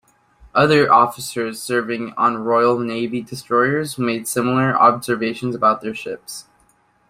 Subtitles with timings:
[0.55, 6.45] Other officers serving on Royal Navy destroyers made similar observations about their ships.